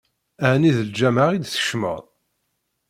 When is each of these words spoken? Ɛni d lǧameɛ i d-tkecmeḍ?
Ɛni 0.51 0.71
d 0.77 0.79
lǧameɛ 0.89 1.27
i 1.31 1.37
d-tkecmeḍ? 1.39 1.99